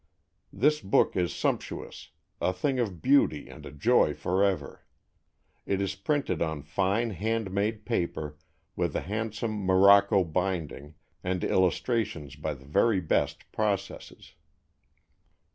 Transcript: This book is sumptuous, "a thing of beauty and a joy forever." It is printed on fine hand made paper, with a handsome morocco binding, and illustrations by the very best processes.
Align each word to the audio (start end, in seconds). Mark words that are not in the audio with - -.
This 0.51 0.79
book 0.81 1.15
is 1.15 1.31
sumptuous, 1.31 2.09
"a 2.41 2.51
thing 2.53 2.79
of 2.79 3.03
beauty 3.03 3.47
and 3.47 3.67
a 3.67 3.71
joy 3.71 4.15
forever." 4.15 4.83
It 5.67 5.79
is 5.79 5.93
printed 5.93 6.41
on 6.41 6.63
fine 6.63 7.11
hand 7.11 7.51
made 7.51 7.85
paper, 7.85 8.35
with 8.75 8.95
a 8.95 9.01
handsome 9.01 9.51
morocco 9.63 10.23
binding, 10.23 10.95
and 11.23 11.43
illustrations 11.43 12.35
by 12.35 12.55
the 12.55 12.65
very 12.65 12.99
best 12.99 13.51
processes. 13.51 14.33